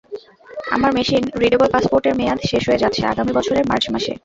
আমার 0.71 0.91
machine 0.97 1.23
readable 1.41 1.69
পাসপোর্টের 1.73 2.17
মেয়াদ 2.19 2.39
শেষ 2.49 2.63
হয়ে 2.67 2.81
যাচ্ছে 2.83 3.01
আগামী 3.11 3.31
বছরের 3.37 3.67
মার্চ 3.69 3.85
মাসে। 3.93 4.13